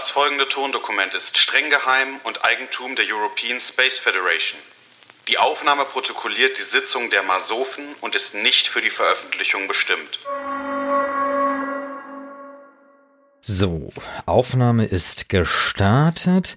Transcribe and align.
Das 0.00 0.08
folgende 0.08 0.48
Tondokument 0.48 1.12
ist 1.12 1.36
streng 1.36 1.68
geheim 1.68 2.08
und 2.24 2.42
Eigentum 2.42 2.96
der 2.96 3.04
European 3.04 3.60
Space 3.60 3.98
Federation. 3.98 4.58
Die 5.28 5.36
Aufnahme 5.36 5.84
protokolliert 5.84 6.56
die 6.56 6.62
Sitzung 6.62 7.10
der 7.10 7.22
Masofen 7.22 7.84
und 8.00 8.14
ist 8.14 8.34
nicht 8.34 8.68
für 8.68 8.80
die 8.80 8.88
Veröffentlichung 8.88 9.68
bestimmt. 9.68 10.18
So, 13.42 13.90
Aufnahme 14.24 14.86
ist 14.86 15.28
gestartet. 15.28 16.56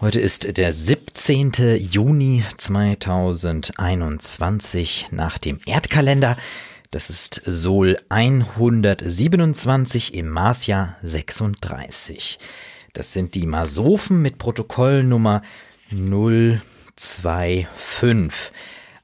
Heute 0.00 0.20
ist 0.20 0.56
der 0.56 0.72
17. 0.72 1.76
Juni 1.76 2.42
2021 2.56 5.08
nach 5.10 5.36
dem 5.36 5.60
Erdkalender. 5.66 6.38
Das 6.92 7.08
ist 7.08 7.40
Sol 7.46 7.96
127 8.10 10.12
im 10.12 10.28
Marsjahr 10.28 10.96
36. 11.02 12.38
Das 12.92 13.14
sind 13.14 13.34
die 13.34 13.46
Masophen 13.46 14.20
mit 14.20 14.36
Protokollnummer 14.36 15.40
025. 15.88 18.52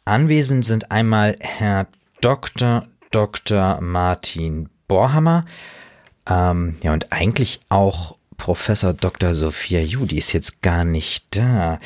Anwesend 0.05 0.67
sind 0.67 0.91
einmal 0.91 1.37
Herr 1.41 1.87
Dr. 2.21 2.87
Dr. 3.11 3.81
Martin 3.81 4.69
Borhammer, 4.87 5.47
ähm, 6.29 6.77
ja, 6.83 6.93
und 6.93 7.11
eigentlich 7.11 7.61
auch 7.71 8.19
Professor 8.37 8.93
Dr. 8.93 9.35
Sophia 9.35 9.81
Ju, 9.81 10.05
die 10.05 10.19
ist 10.19 10.35
jetzt 10.35 10.61
gar 10.61 10.85
nicht 10.85 11.25
da. 11.31 11.81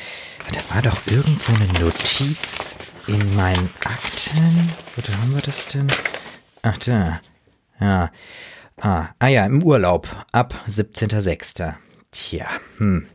Da 0.51 0.75
war 0.75 0.81
doch 0.81 0.97
irgendwo 1.07 1.53
eine 1.53 1.71
Notiz 1.79 2.75
in 3.07 3.35
meinen 3.35 3.69
Akten. 3.83 4.69
Wo 4.95 5.13
haben 5.13 5.35
wir 5.35 5.41
das 5.41 5.67
denn? 5.67 5.87
Ach 6.61 6.77
da. 6.77 7.19
Ja. 7.79 8.11
Ah, 8.81 9.09
ah 9.19 9.27
ja, 9.27 9.45
im 9.45 9.63
Urlaub. 9.63 10.07
Ab 10.31 10.53
17.06. 10.69 11.73
Tja, 12.11 12.47
hm. 12.77 13.07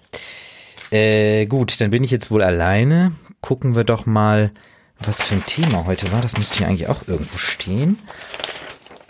Äh, 0.91 1.47
gut, 1.47 1.81
dann 1.81 1.91
bin 1.91 2.05
ich 2.05 2.11
jetzt 2.11 2.31
wohl 2.31 2.43
alleine. 2.43 3.13
Gucken 3.41 3.75
wir 3.75 3.85
doch 3.85 4.07
mal, 4.07 4.51
was 4.99 5.21
für 5.21 5.35
ein 5.35 5.47
Thema 5.47 5.87
heute 5.87 6.11
war. 6.13 6.23
Das 6.23 6.37
müsste 6.37 6.59
hier 6.59 6.69
eigentlich 6.69 6.89
auch 6.89 7.07
irgendwo 7.07 7.39
stehen. 7.39 7.99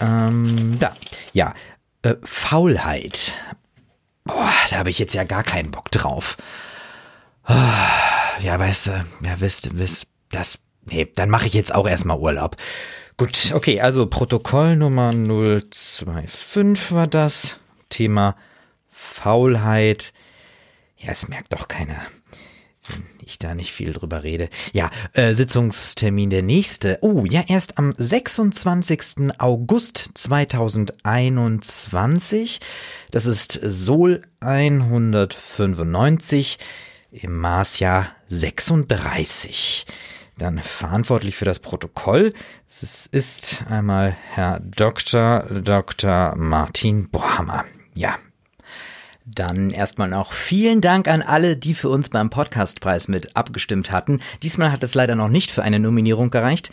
Ähm, 0.01 0.79
da. 0.79 0.97
Ja, 1.33 1.55
äh, 2.03 2.15
Faulheit. 2.23 3.35
Boah, 4.25 4.53
da 4.71 4.77
habe 4.79 4.91
ich 4.91 4.99
jetzt 4.99 5.15
ja 5.15 5.25
gar 5.25 5.43
keinen 5.43 5.71
Bock 5.71 5.91
drauf. 5.91 6.37
Ah, 7.45 7.89
ja, 8.41 8.59
weißt 8.59 8.87
du, 8.89 8.91
ja, 9.23 9.41
wisst, 9.41 9.79
wisst, 9.79 10.07
das 10.31 10.59
Nee, 10.89 11.11
dann 11.15 11.31
mache 11.31 11.47
ich 11.47 11.55
jetzt 11.55 11.75
auch 11.75 11.89
erstmal 11.89 12.19
Urlaub. 12.19 12.57
Gut, 13.17 13.53
okay, 13.55 13.81
also 13.81 14.07
Protokoll 14.07 14.77
Nummer 14.77 15.13
025 15.13 16.93
war 16.93 17.07
das. 17.07 17.59
Thema 17.89 18.37
Faulheit. 18.91 20.13
Ja, 20.97 21.13
es 21.13 21.29
merkt 21.29 21.53
doch 21.53 21.69
keiner, 21.69 22.01
wenn 22.89 23.05
ich 23.25 23.39
da 23.39 23.55
nicht 23.55 23.73
viel 23.73 23.93
drüber 23.93 24.23
rede. 24.23 24.49
Ja, 24.73 24.89
äh, 25.15 25.35
Sitzungstermin 25.35 26.31
der 26.31 26.43
nächste. 26.43 26.99
Oh, 27.03 27.25
ja, 27.25 27.45
erst 27.47 27.79
am 27.79 27.95
26. 27.97 29.33
August 29.39 30.11
2021. 30.15 32.61
Das 33.11 33.27
ist 33.27 33.59
Sol 33.63 34.23
195 34.41 36.59
im 37.11 37.37
Marsjahr 37.37 38.07
36. 38.29 39.87
Dann 40.39 40.61
verantwortlich 40.61 41.37
für 41.37 41.45
das 41.45 41.59
Protokoll. 41.59 42.33
Es 42.69 43.07
ist 43.07 43.65
einmal 43.69 44.17
Herr 44.31 44.61
Dr. 44.61 45.41
Dr. 45.51 46.35
Martin 46.37 47.11
Bohammer. 47.11 47.65
Ja. 47.95 48.17
Dann 49.25 49.71
erstmal 49.71 50.09
noch 50.09 50.33
vielen 50.33 50.81
Dank 50.81 51.09
an 51.09 51.23
alle, 51.23 51.57
die 51.57 51.75
für 51.75 51.89
uns 51.91 52.09
beim 52.09 52.31
Podcastpreis 52.31 53.09
mit 53.09 53.37
abgestimmt 53.37 53.91
hatten. 53.91 54.21
Diesmal 54.43 54.73
hat 54.73 54.83
es 54.85 54.95
leider 54.95 55.17
noch 55.17 55.29
nicht 55.29 55.51
für 55.51 55.63
eine 55.63 55.81
Nominierung 55.81 56.31
gereicht. 56.31 56.71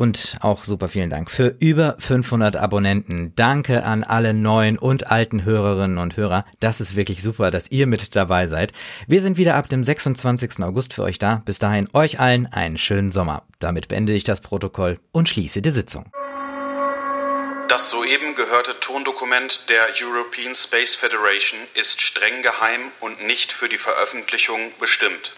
Und 0.00 0.38
auch 0.40 0.64
super 0.64 0.88
vielen 0.88 1.10
Dank 1.10 1.30
für 1.30 1.54
über 1.58 1.94
500 1.98 2.56
Abonnenten. 2.56 3.34
Danke 3.36 3.84
an 3.84 4.02
alle 4.02 4.32
neuen 4.32 4.78
und 4.78 5.10
alten 5.12 5.44
Hörerinnen 5.44 5.98
und 5.98 6.16
Hörer. 6.16 6.46
Das 6.58 6.80
ist 6.80 6.96
wirklich 6.96 7.22
super, 7.22 7.50
dass 7.50 7.70
ihr 7.70 7.86
mit 7.86 8.16
dabei 8.16 8.46
seid. 8.46 8.72
Wir 9.06 9.20
sind 9.20 9.36
wieder 9.36 9.56
ab 9.56 9.68
dem 9.68 9.84
26. 9.84 10.60
August 10.60 10.94
für 10.94 11.02
euch 11.02 11.18
da. 11.18 11.42
Bis 11.44 11.58
dahin 11.58 11.86
euch 11.92 12.18
allen 12.18 12.46
einen 12.46 12.78
schönen 12.78 13.12
Sommer. 13.12 13.42
Damit 13.58 13.88
beende 13.88 14.14
ich 14.14 14.24
das 14.24 14.40
Protokoll 14.40 14.98
und 15.12 15.28
schließe 15.28 15.60
die 15.60 15.68
Sitzung. 15.68 16.10
Das 17.68 17.90
soeben 17.90 18.34
gehörte 18.36 18.80
Tondokument 18.80 19.66
der 19.68 19.86
European 20.02 20.54
Space 20.54 20.94
Federation 20.94 21.60
ist 21.74 22.00
streng 22.00 22.40
geheim 22.40 22.80
und 23.00 23.26
nicht 23.26 23.52
für 23.52 23.68
die 23.68 23.76
Veröffentlichung 23.76 24.60
bestimmt. 24.80 25.32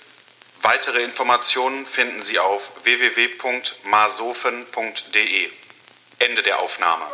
Weitere 0.62 1.02
Informationen 1.02 1.84
finden 1.86 2.22
Sie 2.22 2.38
auf 2.38 2.62
www.masofen.de. 2.84 5.50
Ende 6.20 6.42
der 6.44 6.60
Aufnahme. 6.60 7.04